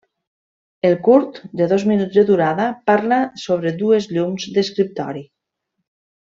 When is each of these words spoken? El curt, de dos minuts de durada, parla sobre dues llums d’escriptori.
El 0.87 0.95
curt, 1.07 1.35
de 1.61 1.67
dos 1.73 1.85
minuts 1.91 2.17
de 2.19 2.23
durada, 2.29 2.65
parla 2.93 3.21
sobre 3.45 3.75
dues 3.83 4.09
llums 4.17 4.49
d’escriptori. 4.57 5.25